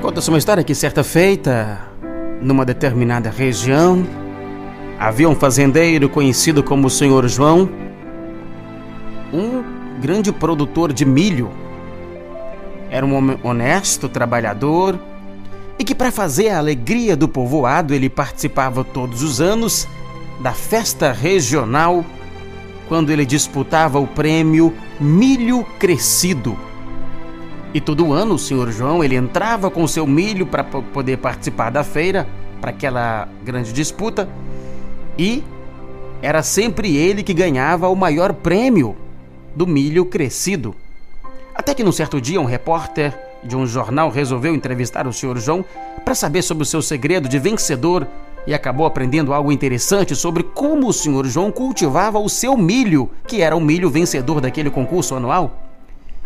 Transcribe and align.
Conta-se 0.00 0.28
uma 0.28 0.38
história 0.38 0.62
que 0.62 0.76
certa 0.76 1.02
feita, 1.02 1.80
numa 2.40 2.64
determinada 2.64 3.30
região, 3.30 4.06
havia 4.96 5.28
um 5.28 5.34
fazendeiro 5.34 6.08
conhecido 6.08 6.62
como 6.62 6.86
o 6.86 6.90
Senhor 6.90 7.26
João, 7.26 7.68
um 9.32 10.00
grande 10.00 10.30
produtor 10.30 10.92
de 10.92 11.04
milho. 11.04 11.50
Era 12.88 13.04
um 13.04 13.12
homem 13.12 13.40
honesto, 13.42 14.08
trabalhador, 14.08 14.96
e 15.76 15.82
que 15.82 15.96
para 15.96 16.12
fazer 16.12 16.50
a 16.50 16.58
alegria 16.58 17.16
do 17.16 17.28
povoado 17.28 17.92
ele 17.92 18.08
participava 18.08 18.84
todos 18.84 19.20
os 19.20 19.40
anos 19.40 19.88
da 20.40 20.52
festa 20.52 21.10
regional 21.12 22.04
quando 22.86 23.10
ele 23.10 23.26
disputava 23.26 23.98
o 23.98 24.06
prêmio 24.06 24.72
Milho 25.00 25.64
Crescido. 25.80 26.67
E 27.72 27.80
todo 27.80 28.12
ano 28.12 28.34
o 28.34 28.38
senhor 28.38 28.70
João 28.70 29.04
ele 29.04 29.14
entrava 29.14 29.70
com 29.70 29.86
seu 29.86 30.06
milho 30.06 30.46
para 30.46 30.64
poder 30.64 31.18
participar 31.18 31.70
da 31.70 31.84
feira, 31.84 32.26
para 32.60 32.70
aquela 32.70 33.28
grande 33.44 33.72
disputa, 33.72 34.28
e 35.18 35.44
era 36.22 36.42
sempre 36.42 36.96
ele 36.96 37.22
que 37.22 37.34
ganhava 37.34 37.88
o 37.88 37.94
maior 37.94 38.32
prêmio 38.32 38.96
do 39.54 39.66
milho 39.66 40.04
crescido. 40.06 40.74
Até 41.54 41.74
que 41.74 41.84
num 41.84 41.92
certo 41.92 42.20
dia 42.20 42.40
um 42.40 42.44
repórter 42.44 43.16
de 43.44 43.54
um 43.54 43.66
jornal 43.66 44.10
resolveu 44.10 44.54
entrevistar 44.54 45.06
o 45.06 45.12
senhor 45.12 45.38
João 45.38 45.64
para 46.04 46.14
saber 46.14 46.42
sobre 46.42 46.62
o 46.62 46.66
seu 46.66 46.80
segredo 46.80 47.28
de 47.28 47.38
vencedor 47.38 48.06
e 48.46 48.54
acabou 48.54 48.86
aprendendo 48.86 49.34
algo 49.34 49.52
interessante 49.52 50.16
sobre 50.16 50.42
como 50.42 50.88
o 50.88 50.92
senhor 50.92 51.26
João 51.26 51.52
cultivava 51.52 52.18
o 52.18 52.28
seu 52.28 52.56
milho, 52.56 53.10
que 53.26 53.42
era 53.42 53.54
o 53.54 53.60
milho 53.60 53.90
vencedor 53.90 54.40
daquele 54.40 54.70
concurso 54.70 55.14
anual. 55.14 55.67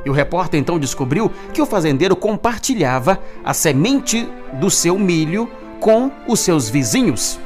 E 0.05 0.11
o 0.11 0.12
repórter 0.12 0.58
então 0.58 0.78
descobriu 0.78 1.31
que 1.53 1.62
o 1.62 1.67
fazendeiro 1.67 2.17
compartilhava 2.17 3.20
a 3.45 3.55
semente 3.55 4.28
do 4.55 4.70
seu 4.70 4.98
milho 4.98 5.48
com 5.81 6.11
os 6.27 6.41
seus 6.41 6.69
vizinhos. 6.69 7.39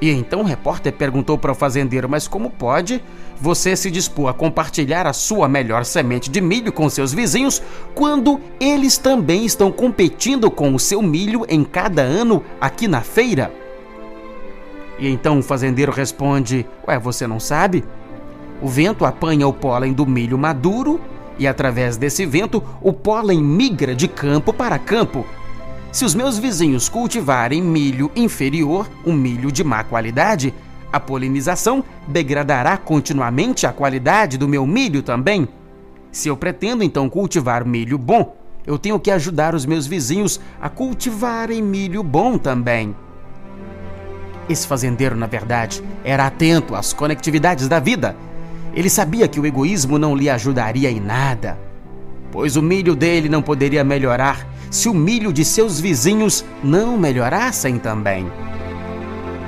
E 0.00 0.10
então 0.10 0.40
o 0.40 0.44
repórter 0.44 0.92
perguntou 0.92 1.36
para 1.36 1.52
o 1.52 1.54
fazendeiro: 1.54 2.08
Mas 2.08 2.28
como 2.28 2.50
pode 2.50 3.02
você 3.40 3.74
se 3.74 3.90
dispor 3.90 4.28
a 4.28 4.34
compartilhar 4.34 5.06
a 5.06 5.12
sua 5.12 5.48
melhor 5.48 5.84
semente 5.84 6.30
de 6.30 6.40
milho 6.40 6.72
com 6.72 6.88
seus 6.88 7.12
vizinhos 7.12 7.62
quando 7.94 8.40
eles 8.60 8.98
também 8.98 9.44
estão 9.44 9.72
competindo 9.72 10.50
com 10.50 10.74
o 10.74 10.78
seu 10.78 11.00
milho 11.02 11.44
em 11.48 11.64
cada 11.64 12.02
ano 12.02 12.44
aqui 12.60 12.86
na 12.86 13.00
feira? 13.00 13.52
E 14.98 15.08
então 15.08 15.38
o 15.38 15.42
fazendeiro 15.42 15.90
responde: 15.90 16.64
Ué, 16.86 16.98
você 16.98 17.26
não 17.26 17.40
sabe? 17.40 17.84
O 18.60 18.68
vento 18.68 19.04
apanha 19.04 19.46
o 19.46 19.52
pólen 19.52 19.92
do 19.92 20.06
milho 20.06 20.38
maduro 20.38 21.00
e, 21.38 21.46
através 21.46 21.96
desse 21.96 22.26
vento, 22.26 22.62
o 22.80 22.92
pólen 22.92 23.42
migra 23.42 23.94
de 23.94 24.08
campo 24.08 24.52
para 24.52 24.78
campo. 24.78 25.24
Se 25.92 26.04
os 26.04 26.14
meus 26.14 26.38
vizinhos 26.38 26.88
cultivarem 26.88 27.62
milho 27.62 28.10
inferior, 28.14 28.88
um 29.06 29.12
milho 29.12 29.50
de 29.50 29.64
má 29.64 29.82
qualidade, 29.82 30.52
a 30.92 30.98
polinização 30.98 31.84
degradará 32.06 32.76
continuamente 32.76 33.66
a 33.66 33.72
qualidade 33.72 34.36
do 34.36 34.48
meu 34.48 34.66
milho 34.66 35.02
também. 35.02 35.48
Se 36.10 36.28
eu 36.28 36.36
pretendo 36.36 36.82
então 36.82 37.08
cultivar 37.08 37.64
milho 37.64 37.98
bom, 37.98 38.36
eu 38.66 38.78
tenho 38.78 38.98
que 39.00 39.10
ajudar 39.10 39.54
os 39.54 39.64
meus 39.64 39.86
vizinhos 39.86 40.40
a 40.60 40.68
cultivarem 40.68 41.62
milho 41.62 42.02
bom 42.02 42.36
também. 42.36 42.94
Esse 44.48 44.66
fazendeiro, 44.66 45.16
na 45.16 45.26
verdade, 45.26 45.82
era 46.02 46.26
atento 46.26 46.74
às 46.74 46.92
conectividades 46.92 47.68
da 47.68 47.78
vida. 47.78 48.16
Ele 48.74 48.90
sabia 48.90 49.26
que 49.28 49.40
o 49.40 49.46
egoísmo 49.46 49.98
não 49.98 50.16
lhe 50.16 50.28
ajudaria 50.28 50.90
em 50.90 51.00
nada, 51.00 51.58
pois 52.30 52.56
o 52.56 52.62
milho 52.62 52.94
dele 52.94 53.28
não 53.28 53.42
poderia 53.42 53.82
melhorar 53.82 54.46
se 54.70 54.88
o 54.88 54.94
milho 54.94 55.32
de 55.32 55.44
seus 55.44 55.80
vizinhos 55.80 56.44
não 56.62 56.98
melhorassem 56.98 57.78
também. 57.78 58.30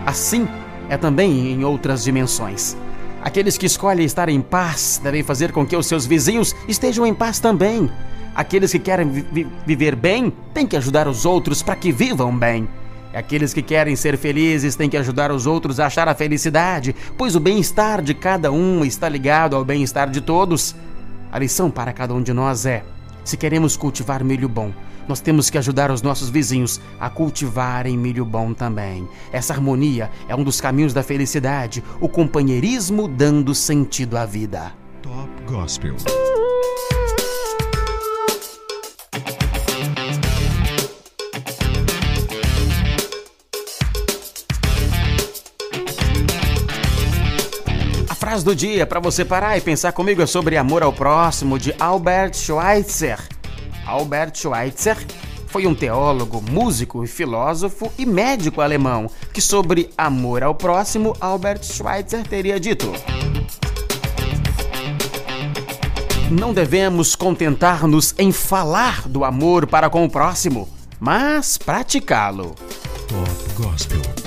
Assim 0.06 0.48
é 0.88 0.96
também 0.96 1.52
em 1.52 1.64
outras 1.64 2.02
dimensões. 2.02 2.76
Aqueles 3.22 3.58
que 3.58 3.66
escolhem 3.66 4.06
estar 4.06 4.28
em 4.28 4.40
paz 4.40 5.00
devem 5.02 5.22
fazer 5.22 5.52
com 5.52 5.66
que 5.66 5.76
os 5.76 5.86
seus 5.86 6.06
vizinhos 6.06 6.56
estejam 6.66 7.06
em 7.06 7.14
paz 7.14 7.38
também. 7.38 7.90
Aqueles 8.34 8.72
que 8.72 8.78
querem 8.78 9.08
vi 9.10 9.46
viver 9.66 9.94
bem 9.94 10.32
têm 10.54 10.66
que 10.66 10.76
ajudar 10.76 11.06
os 11.06 11.26
outros 11.26 11.62
para 11.62 11.76
que 11.76 11.92
vivam 11.92 12.36
bem. 12.36 12.66
Aqueles 13.12 13.52
que 13.52 13.62
querem 13.62 13.96
ser 13.96 14.16
felizes 14.16 14.76
têm 14.76 14.88
que 14.88 14.96
ajudar 14.96 15.32
os 15.32 15.46
outros 15.46 15.80
a 15.80 15.86
achar 15.86 16.08
a 16.08 16.14
felicidade, 16.14 16.94
pois 17.18 17.34
o 17.34 17.40
bem-estar 17.40 18.00
de 18.02 18.14
cada 18.14 18.52
um 18.52 18.84
está 18.84 19.08
ligado 19.08 19.56
ao 19.56 19.64
bem-estar 19.64 20.08
de 20.08 20.20
todos. 20.20 20.74
A 21.32 21.38
lição 21.38 21.70
para 21.70 21.92
cada 21.92 22.14
um 22.14 22.22
de 22.22 22.32
nós 22.32 22.66
é: 22.66 22.84
se 23.24 23.36
queremos 23.36 23.76
cultivar 23.76 24.22
milho 24.22 24.48
bom, 24.48 24.72
nós 25.08 25.20
temos 25.20 25.50
que 25.50 25.58
ajudar 25.58 25.90
os 25.90 26.02
nossos 26.02 26.30
vizinhos 26.30 26.80
a 27.00 27.10
cultivarem 27.10 27.98
milho 27.98 28.24
bom 28.24 28.54
também. 28.54 29.08
Essa 29.32 29.52
harmonia 29.52 30.08
é 30.28 30.36
um 30.36 30.44
dos 30.44 30.60
caminhos 30.60 30.94
da 30.94 31.02
felicidade, 31.02 31.82
o 32.00 32.08
companheirismo 32.08 33.08
dando 33.08 33.54
sentido 33.54 34.16
à 34.16 34.24
vida. 34.24 34.72
Top 35.02 35.28
Gospel. 35.48 35.96
Frase 48.30 48.44
do 48.44 48.54
dia 48.54 48.86
para 48.86 49.00
você 49.00 49.24
parar 49.24 49.58
e 49.58 49.60
pensar 49.60 49.90
comigo 49.90 50.22
é 50.22 50.26
sobre 50.26 50.56
amor 50.56 50.84
ao 50.84 50.92
próximo 50.92 51.58
de 51.58 51.74
Albert 51.80 52.32
Schweitzer. 52.34 53.18
Albert 53.84 54.36
Schweitzer 54.36 54.96
foi 55.48 55.66
um 55.66 55.74
teólogo, 55.74 56.40
músico 56.40 57.04
filósofo 57.08 57.92
e 57.98 58.06
médico 58.06 58.60
alemão 58.60 59.10
que 59.32 59.40
sobre 59.40 59.90
amor 59.98 60.44
ao 60.44 60.54
próximo 60.54 61.16
Albert 61.20 61.64
Schweitzer 61.64 62.24
teria 62.24 62.60
dito: 62.60 62.92
Não 66.30 66.54
devemos 66.54 67.16
contentar-nos 67.16 68.14
em 68.16 68.30
falar 68.30 69.08
do 69.08 69.24
amor 69.24 69.66
para 69.66 69.90
com 69.90 70.04
o 70.04 70.10
próximo, 70.10 70.68
mas 71.00 71.58
praticá-lo. 71.58 72.54
Gospel. 73.56 74.19